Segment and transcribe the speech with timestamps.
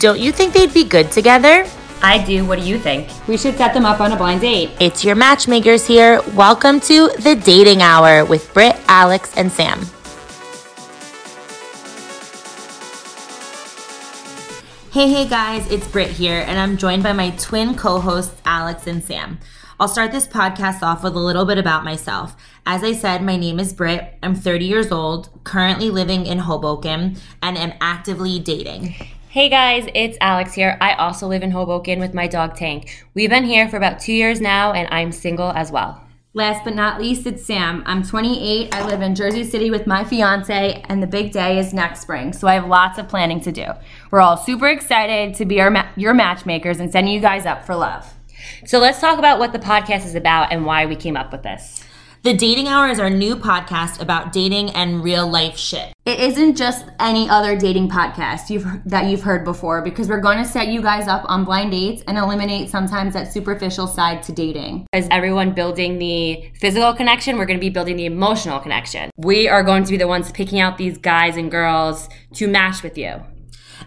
[0.00, 1.66] Don't you think they'd be good together?
[2.00, 2.46] I do.
[2.46, 3.10] What do you think?
[3.28, 4.70] We should set them up on a blind date.
[4.80, 6.22] It's your matchmakers here.
[6.34, 9.78] Welcome to the Dating Hour with Britt, Alex, and Sam.
[14.90, 18.86] Hey, hey guys, it's Britt here, and I'm joined by my twin co hosts, Alex
[18.86, 19.38] and Sam.
[19.78, 22.34] I'll start this podcast off with a little bit about myself.
[22.64, 24.14] As I said, my name is Britt.
[24.22, 28.94] I'm 30 years old, currently living in Hoboken, and am actively dating.
[29.32, 30.76] Hey guys, it's Alex here.
[30.80, 33.06] I also live in Hoboken with my dog Tank.
[33.14, 36.02] We've been here for about two years now, and I'm single as well.
[36.34, 37.84] Last but not least, it's Sam.
[37.86, 38.74] I'm 28.
[38.74, 42.32] I live in Jersey City with my fiance, and the big day is next spring.
[42.32, 43.66] So I have lots of planning to do.
[44.10, 47.64] We're all super excited to be our ma- your matchmakers and setting you guys up
[47.64, 48.12] for love.
[48.66, 51.44] So let's talk about what the podcast is about and why we came up with
[51.44, 51.84] this.
[52.24, 55.94] The Dating Hour is our new podcast about dating and real life shit.
[56.10, 60.38] It isn't just any other dating podcast you've that you've heard before because we're going
[60.38, 64.32] to set you guys up on blind dates and eliminate sometimes that superficial side to
[64.32, 64.88] dating.
[64.92, 69.12] As everyone building the physical connection, we're going to be building the emotional connection.
[69.18, 72.82] We are going to be the ones picking out these guys and girls to match
[72.82, 73.22] with you.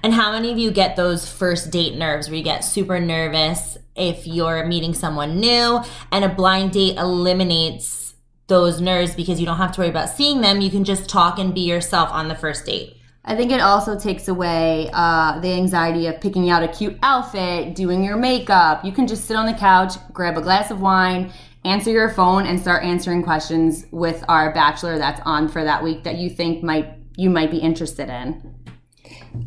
[0.01, 3.77] And how many of you get those first date nerves where you get super nervous
[3.97, 8.02] if you're meeting someone new and a blind date eliminates
[8.47, 10.61] those nerves because you don't have to worry about seeing them.
[10.61, 12.97] You can just talk and be yourself on the first date.
[13.25, 17.73] I think it also takes away uh, the anxiety of picking out a cute outfit,
[17.73, 18.83] doing your makeup.
[18.83, 21.31] You can just sit on the couch, grab a glass of wine,
[21.63, 26.03] answer your phone, and start answering questions with our bachelor that's on for that week
[26.03, 28.53] that you think might you might be interested in.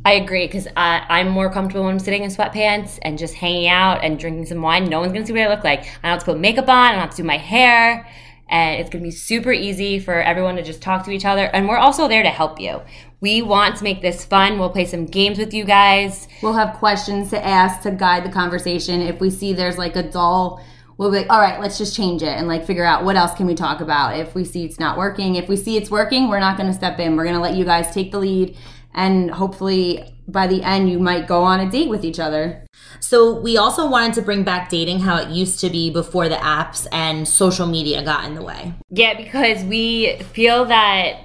[0.04, 4.02] I agree because I'm more comfortable when I'm sitting in sweatpants and just hanging out
[4.02, 4.84] and drinking some wine.
[4.86, 5.80] No one's gonna see what I look like.
[5.80, 6.76] I don't have to put makeup on.
[6.86, 8.08] I don't have to do my hair
[8.48, 11.46] and it's going to be super easy for everyone to just talk to each other.
[11.46, 12.80] And we're also there to help you.
[13.20, 14.58] We want to make this fun.
[14.58, 16.28] We'll play some games with you guys.
[16.42, 19.00] We'll have questions to ask to guide the conversation.
[19.00, 20.62] If we see there's like a dull,
[20.96, 23.34] we'll be like, all right, let's just change it and like figure out what else
[23.34, 24.18] can we talk about.
[24.18, 26.74] If we see it's not working, if we see it's working, we're not going to
[26.74, 27.16] step in.
[27.16, 28.56] We're going to let you guys take the lead
[28.96, 32.64] and hopefully by the end you might go on a date with each other.
[32.98, 36.36] So we also wanted to bring back dating how it used to be before the
[36.36, 38.74] apps and social media got in the way.
[38.90, 41.20] Yeah, because we feel that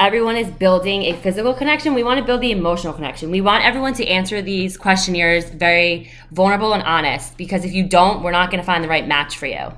[0.00, 1.94] everyone is building a physical connection.
[1.94, 3.30] We want to build the emotional connection.
[3.30, 8.22] We want everyone to answer these questionnaires very vulnerable and honest because if you don't,
[8.22, 9.72] we're not going to find the right match for you.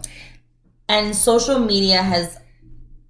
[0.89, 2.39] And social media has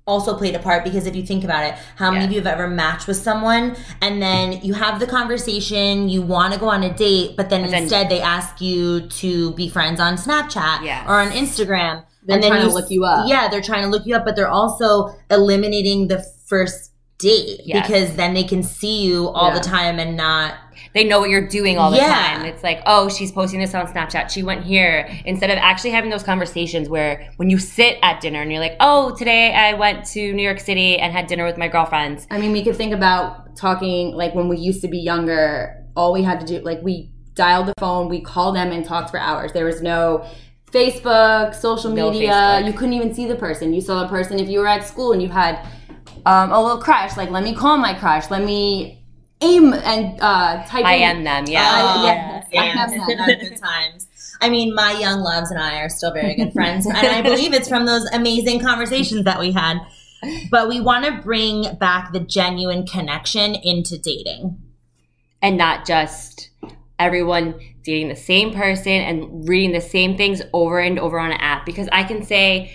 [0.07, 2.29] also played a part because if you think about it, how many yeah.
[2.29, 6.55] of you have ever matched with someone and then you have the conversation, you want
[6.55, 9.99] to go on a date, but then instead then, they ask you to be friends
[9.99, 11.05] on Snapchat yes.
[11.09, 12.05] or on Instagram.
[12.23, 13.29] They're and then trying you, to look you up.
[13.29, 17.87] Yeah, they're trying to look you up, but they're also eliminating the first date yes.
[17.87, 19.59] because then they can see you all yeah.
[19.59, 20.55] the time and not
[20.93, 22.37] they know what you're doing all the yeah.
[22.37, 22.47] time.
[22.47, 24.31] It's like, oh, she's posting this on Snapchat.
[24.31, 25.09] She went here.
[25.25, 28.77] Instead of actually having those conversations where when you sit at dinner and you're like,
[28.81, 32.27] oh, today I went to New York City and had dinner with my girlfriends.
[32.31, 36.13] I mean, we could think about talking like when we used to be younger, all
[36.13, 39.19] we had to do, like, we dialed the phone, we called them and talked for
[39.19, 39.53] hours.
[39.53, 40.27] There was no
[40.71, 42.31] Facebook, social media.
[42.31, 42.67] Facebook.
[42.67, 43.73] You couldn't even see the person.
[43.73, 45.67] You saw the person if you were at school and you had
[46.25, 47.17] um, a little crush.
[47.17, 48.31] Like, let me call my crush.
[48.31, 49.03] Let me
[49.43, 51.63] AIM and uh, type IM them, yeah.
[51.63, 52.91] Uh, yes, yes.
[52.91, 53.39] IM them.
[53.41, 54.09] good times.
[54.41, 57.53] I mean, my young loves and I are still very good friends, and I believe
[57.53, 59.79] it's from those amazing conversations that we had.
[60.51, 64.59] But we want to bring back the genuine connection into dating,
[65.43, 66.51] and not just
[66.99, 71.41] everyone dating the same person and reading the same things over and over on an
[71.41, 71.67] app.
[71.67, 72.73] Because I can say,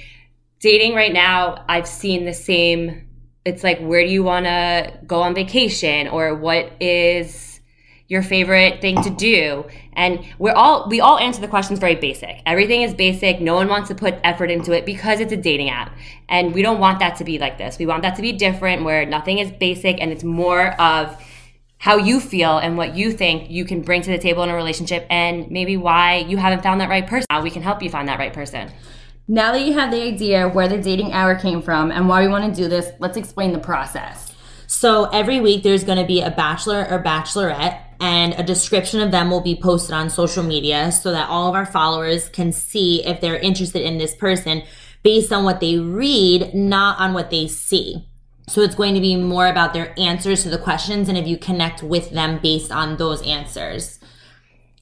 [0.60, 3.08] dating right now, I've seen the same
[3.46, 6.08] it's like where do you want to go on vacation?
[6.08, 7.60] Or what is
[8.08, 9.66] your favorite thing to do?
[9.94, 12.42] And we're all we all answer the questions very basic.
[12.46, 13.42] Everything is basic.
[13.42, 15.96] No one wants to put effort into it because it's a dating app.
[16.30, 17.80] And we don't want that to be like this.
[17.80, 21.22] We want that to be different where nothing is basic and it's more of
[21.78, 24.56] how you feel and what you think you can bring to the table in a
[24.56, 27.26] relationship and maybe why you haven't found that right person.
[27.32, 28.70] How we can help you find that right person
[29.32, 32.28] now that you have the idea where the dating hour came from and why we
[32.28, 34.30] want to do this, let's explain the process.
[34.68, 39.12] So every week there's going to be a bachelor or bachelorette and a description of
[39.12, 43.06] them will be posted on social media so that all of our followers can see
[43.06, 44.64] if they're interested in this person
[45.02, 48.06] based on what they read, not on what they see.
[48.50, 51.38] So it's going to be more about their answers to the questions and if you
[51.38, 54.01] connect with them based on those answers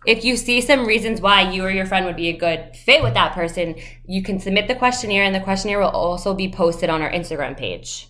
[0.06, 3.04] if you see some reasons why you or your friend would be a good fit
[3.04, 3.76] with that person,
[4.06, 7.58] you can submit the questionnaire, and the questionnaire will also be posted on our Instagram
[7.58, 8.08] page.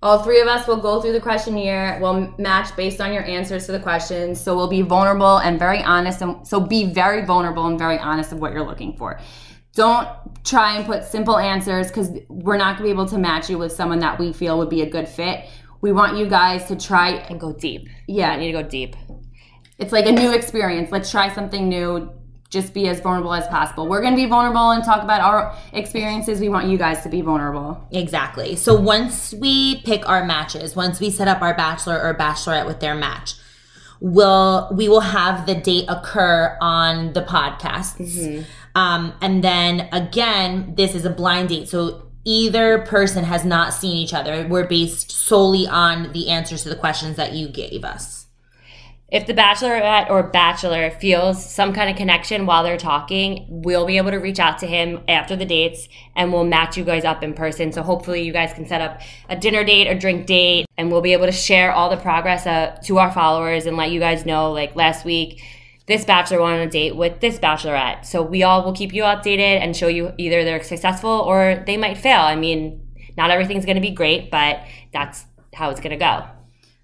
[0.00, 1.98] All three of us will go through the questionnaire.
[2.00, 4.40] We'll match based on your answers to the questions.
[4.40, 6.22] So we'll be vulnerable and very honest.
[6.22, 9.18] And so be very vulnerable and very honest of what you're looking for.
[9.74, 10.08] Don't
[10.44, 13.58] try and put simple answers because we're not going to be able to match you
[13.58, 15.46] with someone that we feel would be a good fit.
[15.80, 17.88] We want you guys to try and go deep.
[18.06, 18.94] Yeah, I need to go deep.
[19.78, 20.90] It's like a new experience.
[20.90, 22.10] Let's try something new
[22.50, 23.86] just be as vulnerable as possible.
[23.86, 26.40] We're going to be vulnerable and talk about our experiences.
[26.40, 27.86] We want you guys to be vulnerable.
[27.90, 28.56] Exactly.
[28.56, 32.80] So once we pick our matches, once we set up our bachelor or bachelorette with
[32.80, 33.34] their match,
[34.00, 37.98] we'll we will have the date occur on the podcast.
[37.98, 38.44] Mm-hmm.
[38.74, 41.68] Um, and then again, this is a blind date.
[41.68, 44.46] So either person has not seen each other.
[44.48, 48.27] We're based solely on the answers to the questions that you gave us
[49.10, 53.96] if the bachelorette or bachelor feels some kind of connection while they're talking, we'll be
[53.96, 57.22] able to reach out to him after the dates and we'll match you guys up
[57.22, 57.72] in person.
[57.72, 59.00] So hopefully you guys can set up
[59.30, 62.46] a dinner date or drink date and we'll be able to share all the progress
[62.46, 65.42] uh, to our followers and let you guys know like last week
[65.86, 68.04] this bachelor went on a date with this bachelorette.
[68.04, 71.78] So we all will keep you updated and show you either they're successful or they
[71.78, 72.20] might fail.
[72.20, 74.60] I mean, not everything's going to be great, but
[74.92, 75.24] that's
[75.54, 76.26] how it's going to go.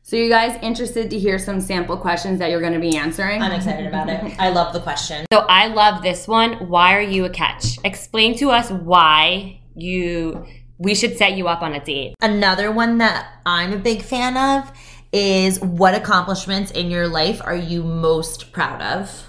[0.06, 3.40] So, you guys interested to hear some sample questions that you're going to be answering?
[3.40, 4.38] I'm excited about it.
[4.38, 5.24] I love the question.
[5.32, 6.68] So, I love this one.
[6.68, 7.78] Why are you a catch?
[7.84, 10.44] Explain to us why you
[10.76, 12.16] we should set you up on a date.
[12.20, 14.70] Another one that I'm a big fan of
[15.10, 19.26] is what accomplishments in your life are you most proud of?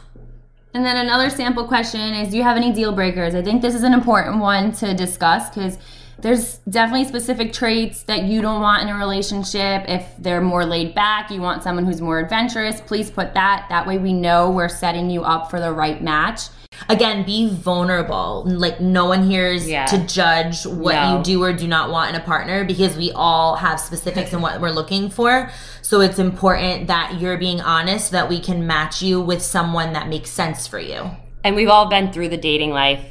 [0.74, 3.34] And then another sample question is do you have any deal breakers?
[3.34, 5.78] I think this is an important one to discuss because
[6.20, 9.86] there's definitely specific traits that you don't want in a relationship.
[9.88, 13.68] If they're more laid back, you want someone who's more adventurous, please put that.
[13.70, 16.42] That way we know we're setting you up for the right match.
[16.90, 18.44] Again, be vulnerable.
[18.46, 19.86] Like no one here is yeah.
[19.86, 21.18] to judge what no.
[21.18, 24.42] you do or do not want in a partner because we all have specifics in
[24.42, 25.50] what we're looking for.
[25.82, 29.94] So it's important that you're being honest so that we can match you with someone
[29.94, 31.12] that makes sense for you.
[31.44, 33.06] And we've all been through the dating life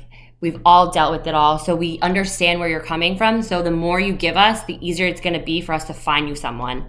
[0.44, 1.58] We've all dealt with it all.
[1.58, 3.40] So we understand where you're coming from.
[3.40, 5.94] So the more you give us, the easier it's going to be for us to
[5.94, 6.84] find you someone.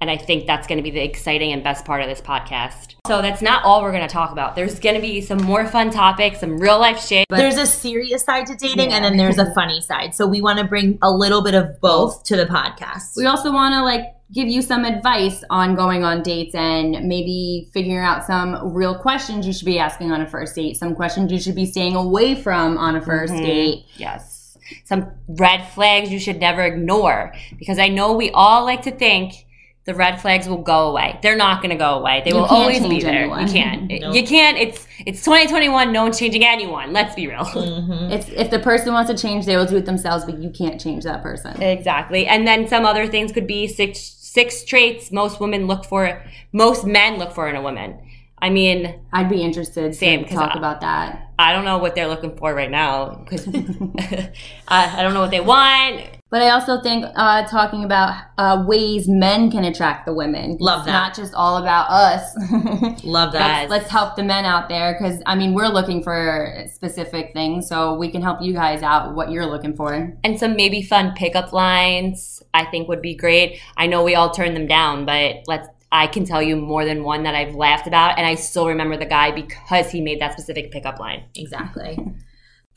[0.00, 2.94] And I think that's going to be the exciting and best part of this podcast.
[3.06, 4.54] So that's not all we're going to talk about.
[4.54, 7.26] There's going to be some more fun topics, some real life shit.
[7.28, 8.96] But there's a serious side to dating yeah.
[8.96, 10.14] and then there's a funny side.
[10.14, 13.16] So we want to bring a little bit of both to the podcast.
[13.16, 17.70] We also want to like give you some advice on going on dates and maybe
[17.72, 21.30] figuring out some real questions you should be asking on a first date, some questions
[21.30, 23.44] you should be staying away from on a 1st mm-hmm.
[23.44, 23.84] date.
[23.96, 24.58] Yes.
[24.84, 29.45] Some red flags you should never ignore because I know we all like to think
[29.86, 31.18] the red flags will go away.
[31.22, 32.22] They're not going to go away.
[32.24, 33.20] They you will always be there.
[33.20, 33.46] Anyone.
[33.46, 33.82] You can't.
[33.88, 34.14] nope.
[34.14, 34.58] You can't.
[34.58, 35.92] It's it's 2021.
[35.92, 36.92] No one's changing anyone.
[36.92, 37.44] Let's be real.
[37.44, 38.12] Mm-hmm.
[38.12, 40.24] It's, if the person wants to change, they will do it themselves.
[40.24, 41.62] But you can't change that person.
[41.62, 42.26] Exactly.
[42.26, 46.22] And then some other things could be six six traits most women look for,
[46.52, 47.98] most men look for in a woman.
[48.38, 51.30] I mean, I'd be interested same, to talk I, about that.
[51.38, 53.46] I don't know what they're looking for right now because
[54.68, 56.15] I, I don't know what they want.
[56.28, 60.56] But I also think uh, talking about uh, ways men can attract the women.
[60.58, 60.92] Love that.
[60.92, 62.34] Not just all about us.
[63.04, 63.70] Love that.
[63.70, 67.68] Let's, let's, help the men out there because, I mean, we're looking for specific things.
[67.68, 70.16] So we can help you guys out what you're looking for.
[70.24, 73.60] And some maybe fun pickup lines I think would be great.
[73.76, 77.04] I know we all turn them down, but let's I can tell you more than
[77.04, 80.32] one that I've laughed about, and I still remember the guy because he made that
[80.32, 81.24] specific pickup line.
[81.36, 81.96] Exactly.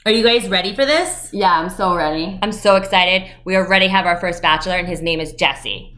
[0.05, 1.29] Are you guys ready for this?
[1.33, 2.39] Yeah, I'm so ready.
[2.41, 3.29] I'm so excited.
[3.43, 5.93] We already have our first bachelor, and his name is Jesse.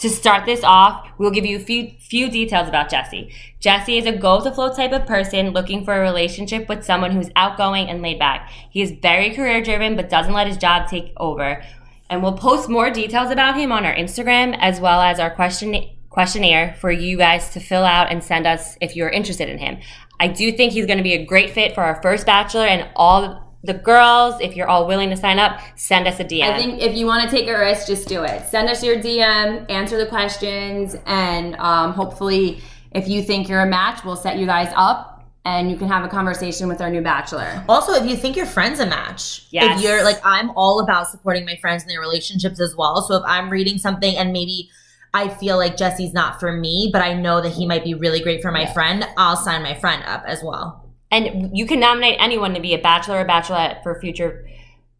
[0.00, 3.32] To start this off, we'll give you a few few details about Jesse.
[3.58, 6.84] Jesse is a go with the flow type of person looking for a relationship with
[6.84, 8.50] someone who's outgoing and laid back.
[8.70, 11.64] He is very career driven but doesn't let his job take over.
[12.10, 15.88] And we'll post more details about him on our Instagram as well as our question
[16.10, 19.78] questionnaire for you guys to fill out and send us if you're interested in him.
[20.20, 22.88] I do think he's going to be a great fit for our first bachelor and
[22.94, 26.42] all the girls, if you're all willing to sign up, send us a DM.
[26.42, 28.46] I think if you want to take a risk, just do it.
[28.46, 32.62] Send us your DM, answer the questions, and um, hopefully,
[32.92, 35.10] if you think you're a match, we'll set you guys up
[35.44, 37.64] and you can have a conversation with our new bachelor.
[37.68, 39.78] Also, if you think your friend's a match, yes.
[39.78, 43.02] if you're like, I'm all about supporting my friends in their relationships as well.
[43.02, 44.70] So if I'm reading something and maybe
[45.12, 48.20] I feel like Jesse's not for me, but I know that he might be really
[48.20, 48.72] great for my yeah.
[48.72, 50.88] friend, I'll sign my friend up as well.
[51.10, 54.46] And you can nominate anyone to be a bachelor or bachelorette for future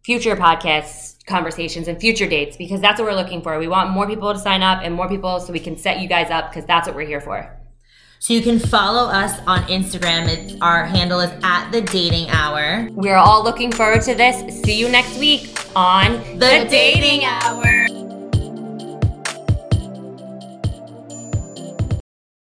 [0.03, 3.59] future podcasts, conversations, and future dates because that's what we're looking for.
[3.59, 6.09] We want more people to sign up and more people so we can set you
[6.09, 7.57] guys up because that's what we're here for.
[8.19, 10.29] So you can follow us on Instagram.
[10.29, 12.89] It's our handle is at the dating hour.
[12.93, 14.63] We're all looking forward to this.
[14.63, 17.80] See you next week on the, the dating hour.